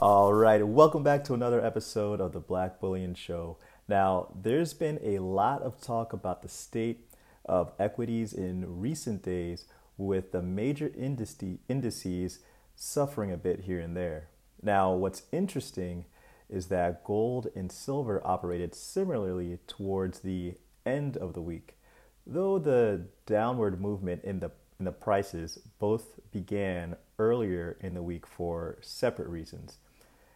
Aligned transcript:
All 0.00 0.34
right, 0.34 0.66
welcome 0.66 1.04
back 1.04 1.22
to 1.24 1.34
another 1.34 1.64
episode 1.64 2.20
of 2.20 2.32
the 2.32 2.40
Black 2.40 2.80
Bullion 2.80 3.14
Show. 3.14 3.58
Now, 3.86 4.26
there's 4.34 4.74
been 4.74 4.98
a 5.00 5.20
lot 5.20 5.62
of 5.62 5.80
talk 5.80 6.12
about 6.12 6.42
the 6.42 6.48
state 6.48 7.08
of 7.44 7.70
equities 7.78 8.32
in 8.32 8.80
recent 8.80 9.22
days 9.22 9.66
with 9.96 10.32
the 10.32 10.42
major 10.42 10.90
indices 10.98 12.40
suffering 12.74 13.30
a 13.30 13.36
bit 13.36 13.60
here 13.60 13.78
and 13.78 13.96
there. 13.96 14.30
Now, 14.60 14.92
what's 14.94 15.22
interesting 15.30 16.06
is 16.50 16.66
that 16.66 17.04
gold 17.04 17.46
and 17.54 17.70
silver 17.70 18.20
operated 18.26 18.74
similarly 18.74 19.60
towards 19.68 20.20
the 20.20 20.54
end 20.84 21.16
of 21.16 21.34
the 21.34 21.42
week, 21.42 21.78
though 22.26 22.58
the 22.58 23.06
downward 23.26 23.80
movement 23.80 24.24
in 24.24 24.40
the 24.40 24.50
in 24.78 24.84
the 24.84 24.92
prices 24.92 25.58
both 25.78 26.18
began 26.30 26.96
earlier 27.18 27.76
in 27.80 27.94
the 27.94 28.02
week 28.02 28.26
for 28.26 28.78
separate 28.80 29.28
reasons. 29.28 29.78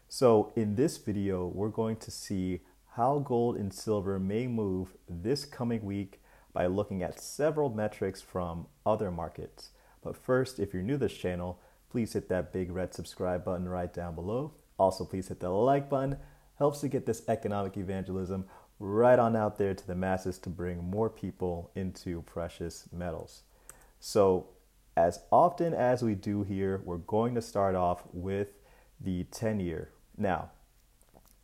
So, 0.08 0.52
in 0.56 0.76
this 0.76 0.96
video, 0.96 1.46
we're 1.46 1.68
going 1.68 1.96
to 1.96 2.10
see 2.10 2.60
how 2.92 3.18
gold 3.18 3.56
and 3.56 3.72
silver 3.72 4.18
may 4.18 4.46
move 4.46 4.96
this 5.08 5.44
coming 5.44 5.84
week 5.84 6.20
by 6.52 6.66
looking 6.66 7.02
at 7.02 7.20
several 7.20 7.68
metrics 7.68 8.22
from 8.22 8.66
other 8.86 9.10
markets. 9.10 9.70
But 10.02 10.16
first, 10.16 10.58
if 10.58 10.72
you're 10.72 10.82
new 10.82 10.94
to 10.94 10.98
this 10.98 11.12
channel, 11.12 11.60
please 11.90 12.14
hit 12.14 12.28
that 12.28 12.52
big 12.52 12.72
red 12.72 12.94
subscribe 12.94 13.44
button 13.44 13.68
right 13.68 13.92
down 13.92 14.14
below. 14.14 14.54
Also, 14.78 15.04
please 15.04 15.28
hit 15.28 15.40
the 15.40 15.50
like 15.50 15.90
button. 15.90 16.16
Helps 16.58 16.80
to 16.80 16.88
get 16.88 17.06
this 17.06 17.22
economic 17.28 17.76
evangelism 17.76 18.46
right 18.80 19.18
on 19.18 19.36
out 19.36 19.58
there 19.58 19.74
to 19.74 19.86
the 19.86 19.94
masses 19.94 20.38
to 20.38 20.48
bring 20.48 20.82
more 20.82 21.10
people 21.10 21.70
into 21.74 22.22
precious 22.22 22.88
metals. 22.92 23.42
So, 24.00 24.48
as 24.96 25.20
often 25.30 25.74
as 25.74 26.02
we 26.02 26.14
do 26.14 26.42
here, 26.42 26.82
we're 26.84 26.98
going 26.98 27.34
to 27.34 27.42
start 27.42 27.74
off 27.74 28.02
with 28.12 28.48
the 29.00 29.24
10 29.24 29.60
year. 29.60 29.90
Now, 30.16 30.50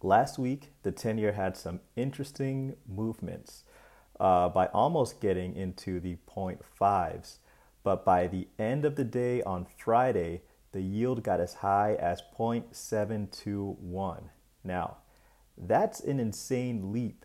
last 0.03 0.39
week, 0.39 0.73
the 0.83 0.93
10 0.93 1.19
year 1.19 1.33
had 1.33 1.57
some 1.57 1.81
interesting 1.97 2.77
movements 2.89 3.65
uh, 4.19 4.49
by 4.49 4.67
almost 4.69 5.21
getting 5.21 5.55
into 5.55 6.01
the 6.01 6.17
0.5s. 6.27 7.39
But 7.83 8.05
by 8.05 8.27
the 8.27 8.49
end 8.59 8.85
of 8.85 8.97
the 8.97 9.05
day 9.05 9.43
on 9.43 9.67
Friday, 9.77 10.43
the 10.73 10.81
yield 10.81 11.23
got 11.23 11.41
as 11.41 11.55
high 11.55 11.95
as 11.95 12.23
0.721. 12.37 14.23
Now, 14.65 14.97
that's 15.57 16.01
an 16.01 16.19
insane 16.19 16.93
leap, 16.93 17.25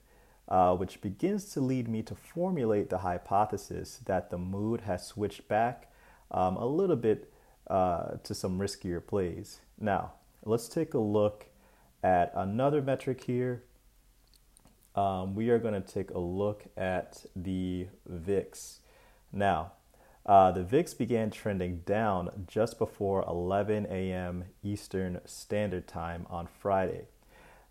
uh, 0.50 0.76
which 0.76 1.00
begins 1.02 1.46
to 1.54 1.62
lead 1.62 1.88
me 1.88 2.02
to 2.02 2.16
formulate 2.16 2.90
the 2.90 3.00
hypothesis 3.00 4.00
that 4.06 4.32
the 4.32 4.38
mood 4.38 4.82
has 4.82 5.06
switched 5.06 5.48
back 5.48 5.92
um, 6.32 6.58
a 6.58 6.66
little 6.66 6.96
bit 6.96 7.32
uh, 7.70 8.16
to 8.24 8.34
some 8.34 8.60
riskier 8.60 9.06
plays. 9.06 9.62
Now, 9.80 10.14
let's 10.44 10.68
take 10.68 10.96
a 10.96 11.00
look 11.00 11.46
at 12.04 12.32
another 12.36 12.82
metric 12.82 13.24
here. 13.24 13.64
Um, 14.96 15.36
we 15.36 15.50
are 15.50 15.60
going 15.60 15.80
to 15.80 15.82
take 15.82 16.10
a 16.12 16.20
look 16.20 16.66
at 16.76 17.26
the 17.36 17.88
VIX. 18.08 18.80
Now, 19.32 19.74
uh, 20.26 20.52
the 20.52 20.64
VIX 20.64 20.96
began 20.96 21.30
trending 21.30 21.82
down 21.86 22.46
just 22.48 22.80
before 22.80 23.24
11 23.28 23.88
a.m. 23.90 24.46
Eastern 24.64 25.22
Standard 25.26 25.88
Time 25.88 26.26
on 26.30 26.48
Friday. 26.48 27.06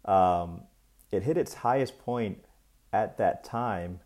Um, 0.04 0.62
it 1.10 1.24
hit 1.24 1.36
its 1.36 1.54
highest 1.54 1.98
point 1.98 2.44
at 2.92 3.16
that 3.18 3.44
time 3.44 4.00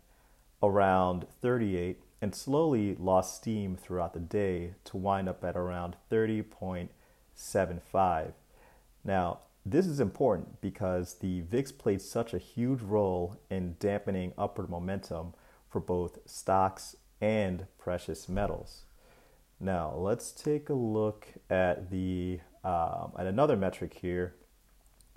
around 0.61 1.25
38 1.41 1.99
and 2.21 2.33
slowly 2.33 2.95
lost 2.95 3.35
steam 3.35 3.75
throughout 3.75 4.13
the 4.13 4.19
day 4.19 4.75
to 4.85 4.97
wind 4.97 5.27
up 5.27 5.43
at 5.43 5.57
around 5.57 5.95
30.75. 6.09 8.31
Now, 9.03 9.39
this 9.65 9.87
is 9.87 9.99
important 9.99 10.61
because 10.61 11.15
the 11.15 11.41
VIX 11.41 11.71
played 11.73 12.01
such 12.01 12.33
a 12.33 12.37
huge 12.37 12.81
role 12.81 13.37
in 13.49 13.75
dampening 13.79 14.33
upward 14.37 14.69
momentum 14.69 15.33
for 15.69 15.79
both 15.79 16.19
stocks 16.25 16.95
and 17.19 17.65
precious 17.77 18.29
metals. 18.29 18.83
Now, 19.59 19.93
let's 19.95 20.31
take 20.31 20.69
a 20.69 20.73
look 20.73 21.27
at 21.49 21.89
the 21.89 22.39
um, 22.63 23.11
at 23.17 23.25
another 23.25 23.57
metric 23.57 23.97
here. 24.01 24.35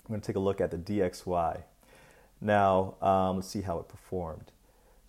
I'm 0.05 0.09
going 0.09 0.21
to 0.21 0.27
take 0.27 0.35
a 0.35 0.39
look 0.39 0.61
at 0.61 0.71
the 0.71 0.77
DXY. 0.77 1.63
Now, 2.39 2.95
um, 3.01 3.37
let's 3.37 3.47
see 3.47 3.61
how 3.61 3.79
it 3.79 3.87
performed. 3.87 4.51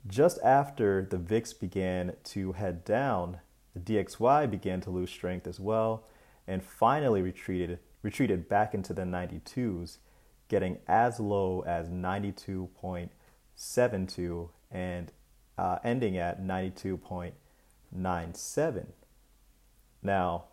Just 0.06 0.38
after 0.42 1.06
the 1.08 1.18
VIX 1.18 1.52
began 1.54 2.14
to 2.24 2.52
head 2.52 2.84
down, 2.84 3.40
the 3.74 3.80
DXY 3.80 4.50
began 4.50 4.80
to 4.82 4.90
lose 4.90 5.10
strength 5.10 5.46
as 5.46 5.58
well 5.60 6.04
and 6.46 6.62
finally 6.64 7.22
retreated 7.22 7.78
retreated 8.02 8.48
back 8.48 8.74
into 8.74 8.94
the 8.94 9.02
92s, 9.02 9.98
getting 10.48 10.78
as 10.86 11.18
low 11.18 11.64
as 11.66 11.88
92.72 11.88 14.48
and 14.70 15.10
uh, 15.58 15.78
ending 15.82 16.16
at 16.16 16.40
92.97. 16.40 18.86
Now, 20.00 20.44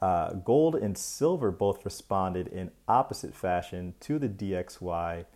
uh, 0.00 0.32
gold 0.32 0.74
and 0.74 0.96
silver 0.96 1.50
both 1.50 1.84
responded 1.84 2.48
in 2.48 2.70
opposite 2.86 3.34
fashion 3.34 3.92
to 4.00 4.18
the 4.18 4.28
DXY 4.28 5.26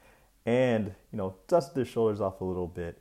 and, 0.45 0.95
you 1.13 1.19
know, 1.19 1.37
dusted 1.49 1.75
their 1.75 1.85
shoulders 1.85 2.21
off 2.21 2.41
a 2.41 2.45
little 2.45 2.67
bit, 2.67 3.01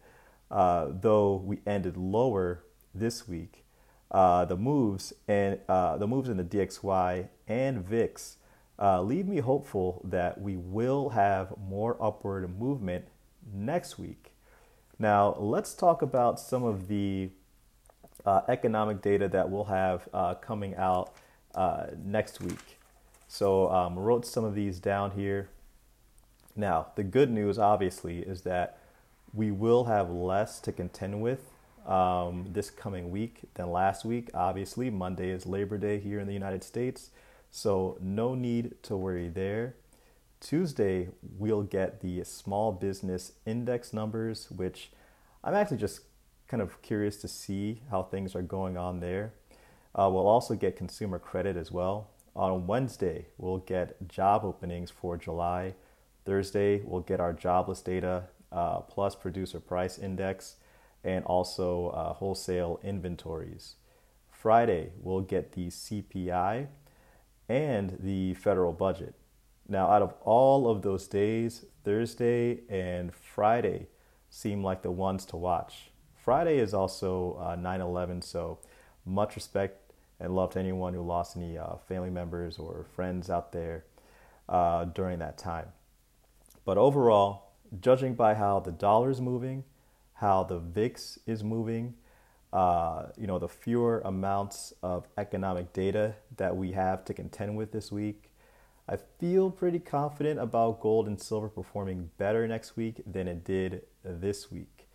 uh, 0.50 0.88
though 0.90 1.36
we 1.36 1.60
ended 1.66 1.98
lower 1.98 2.64
this 2.94 3.28
week. 3.28 3.66
Uh, 4.12 4.44
the 4.44 4.58
moves 4.58 5.14
and 5.28 5.58
uh, 5.70 5.98
the 5.98 6.06
moves 6.06 6.28
in 6.28 6.36
the 6.36 6.44
DXY 6.44 7.30
and 7.48 7.86
VIX 7.86 8.38
uh, 8.78 9.02
leave 9.02 9.26
me 9.26 9.38
hopeful 9.38 10.02
that 10.04 10.42
we 10.42 10.58
will 10.58 11.10
have 11.10 11.54
more 11.58 11.96
upward 12.02 12.60
movement 12.60 13.06
next 13.54 13.98
week. 13.98 14.34
Now, 15.00 15.36
let's 15.40 15.74
talk 15.74 16.02
about 16.02 16.40
some 16.40 16.64
of 16.64 16.90
the 16.90 17.30
uh, 18.26 18.42
economic 18.50 19.02
data 19.02 19.30
that 19.30 19.50
we'll 19.50 19.64
have 19.66 20.08
uh, 20.14 20.36
coming 20.36 20.76
out 20.76 21.14
next 22.04 22.42
week. 22.42 22.80
So, 23.28 23.72
um, 23.72 23.98
wrote 23.98 24.26
some 24.26 24.44
of 24.44 24.56
these 24.56 24.80
down 24.80 25.12
here. 25.12 25.50
Now, 26.56 26.88
the 26.96 27.04
good 27.04 27.32
news, 27.32 27.58
obviously, 27.58 28.20
is 28.20 28.42
that 28.42 28.78
we 29.34 29.52
will 29.52 29.86
have 29.86 30.10
less 30.10 30.60
to 30.62 30.72
contend 30.72 31.22
with 31.22 31.52
um, 31.86 32.48
this 32.52 32.70
coming 32.70 33.10
week 33.10 33.42
than 33.54 33.72
last 33.72 34.06
week. 34.06 34.30
Obviously, 34.34 34.90
Monday 34.90 35.30
is 35.30 35.46
Labor 35.46 35.78
Day 35.78 36.00
here 36.00 36.20
in 36.20 36.28
the 36.28 36.34
United 36.34 36.64
States, 36.64 37.10
so 37.50 37.98
no 38.02 38.36
need 38.36 38.76
to 38.84 38.98
worry 38.98 39.30
there. 39.30 39.76
Tuesday, 40.40 41.10
we'll 41.38 41.64
get 41.64 42.02
the 42.02 42.24
small 42.24 42.72
business 42.72 43.34
index 43.46 43.94
numbers, 43.94 44.50
which 44.50 44.92
I'm 45.44 45.54
actually 45.54 45.78
just 45.78 46.02
kind 46.48 46.62
of 46.62 46.82
curious 46.82 47.16
to 47.18 47.28
see 47.28 47.82
how 47.90 48.04
things 48.04 48.36
are 48.36 48.42
going 48.42 48.76
on 48.76 49.00
there. 49.00 49.34
Uh, 49.94 50.10
we'll 50.12 50.28
also 50.28 50.56
get 50.56 50.76
consumer 50.76 51.20
credit 51.20 51.56
as 51.56 51.72
well. 51.72 52.10
On 52.36 52.66
Wednesday, 52.66 53.28
we'll 53.38 53.60
get 53.60 54.08
job 54.08 54.44
openings 54.44 54.90
for 54.90 55.18
July. 55.18 55.76
Thursday, 56.26 56.82
we'll 56.84 57.02
get 57.02 57.20
our 57.20 57.34
jobless 57.34 57.82
data 57.82 58.26
uh, 58.52 58.82
plus 58.82 59.16
producer 59.16 59.60
price 59.60 59.98
index 59.98 60.58
and 61.04 61.26
also 61.26 61.88
uh, 61.90 62.14
wholesale 62.14 62.80
inventories. 62.84 63.76
Friday, 64.30 64.92
we'll 65.00 65.22
get 65.22 65.54
the 65.54 65.68
CPI 65.68 66.68
and 67.50 67.98
the 68.00 68.34
federal 68.36 68.74
budget. 68.74 69.16
Now, 69.68 69.88
out 69.90 70.02
of 70.02 70.14
all 70.22 70.70
of 70.70 70.82
those 70.82 71.08
days, 71.08 71.66
Thursday 71.84 72.62
and 72.70 73.14
Friday 73.14 73.88
seem 74.30 74.64
like 74.64 74.82
the 74.82 74.92
ones 74.92 75.26
to 75.28 75.38
watch. 75.38 75.92
Friday 76.16 76.58
is 76.58 76.74
also 76.74 77.40
uh, 77.42 77.56
9 77.56 77.82
11, 77.82 78.22
so 78.22 78.60
much 79.06 79.36
respect 79.36 79.94
and 80.20 80.36
love 80.36 80.52
to 80.52 80.60
anyone 80.60 80.94
who 80.94 81.02
lost 81.02 81.36
any 81.36 81.58
uh, 81.58 81.76
family 81.88 82.10
members 82.10 82.60
or 82.60 82.86
friends 82.96 83.30
out 83.30 83.52
there 83.52 83.86
uh, 84.48 84.86
during 84.86 85.20
that 85.20 85.38
time. 85.38 85.68
But 86.66 86.78
overall, 86.78 87.54
judging 87.80 88.16
by 88.16 88.36
how 88.36 88.60
the 88.60 88.72
dollar 88.72 89.10
is 89.10 89.22
moving 89.22 89.64
how 90.22 90.44
the 90.44 90.60
VIX 90.60 91.18
is 91.26 91.44
moving, 91.44 91.96
uh, 92.54 93.08
you 93.18 93.26
know, 93.26 93.40
the 93.40 93.50
fewer 93.50 94.02
amounts 94.06 94.72
of 94.84 95.08
economic 95.18 95.74
data 95.74 96.14
that 96.38 96.56
we 96.56 96.74
have 96.74 97.04
to 97.06 97.14
contend 97.14 97.58
with 97.58 97.72
this 97.72 97.92
week. 97.92 98.30
I 98.88 98.98
feel 99.20 99.50
pretty 99.50 99.80
confident 99.80 100.40
about 100.40 100.80
gold 100.80 101.08
and 101.08 101.20
silver 101.20 101.50
performing 101.50 102.12
better 102.20 102.48
next 102.48 102.78
week 102.78 103.02
than 103.04 103.28
it 103.28 103.44
did 103.44 103.82
this 104.04 104.52
week. 104.52 104.88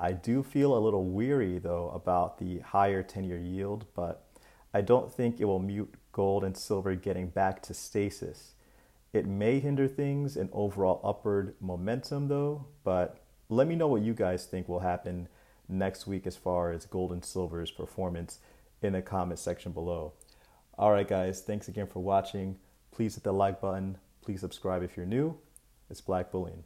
I 0.00 0.12
do 0.12 0.42
feel 0.42 0.76
a 0.76 0.80
little 0.80 1.04
weary 1.04 1.58
though 1.60 1.90
about 1.90 2.38
the 2.38 2.58
higher 2.58 3.04
10 3.04 3.22
year 3.22 3.38
yield, 3.38 3.86
but 3.94 4.24
I 4.74 4.80
don't 4.80 5.12
think 5.14 5.38
it 5.38 5.44
will 5.44 5.60
mute 5.60 5.94
gold 6.10 6.42
and 6.42 6.56
silver 6.56 6.96
getting 6.96 7.28
back 7.28 7.62
to 7.62 7.74
stasis. 7.74 8.54
It 9.12 9.26
may 9.26 9.60
hinder 9.60 9.88
things 9.88 10.36
and 10.36 10.48
overall 10.52 11.00
upward 11.04 11.54
momentum 11.60 12.28
though, 12.28 12.66
but 12.82 13.18
let 13.48 13.66
me 13.66 13.76
know 13.76 13.88
what 13.88 14.02
you 14.02 14.14
guys 14.14 14.46
think 14.46 14.68
will 14.68 14.80
happen 14.80 15.28
next 15.68 16.06
week 16.06 16.26
as 16.26 16.36
far 16.36 16.72
as 16.72 16.86
gold 16.86 17.12
and 17.12 17.24
silver's 17.24 17.70
performance 17.70 18.38
in 18.80 18.94
the 18.94 19.02
comment 19.02 19.38
section 19.38 19.72
below. 19.72 20.12
All 20.78 20.90
right, 20.90 21.06
guys, 21.06 21.42
thanks 21.42 21.68
again 21.68 21.86
for 21.86 22.00
watching. 22.00 22.58
Please 22.90 23.14
hit 23.14 23.24
the 23.24 23.32
like 23.32 23.60
button. 23.60 23.98
Please 24.22 24.40
subscribe 24.40 24.82
if 24.82 24.96
you're 24.96 25.06
new. 25.06 25.38
It's 25.90 26.00
Black 26.00 26.32
Bullion. 26.32 26.64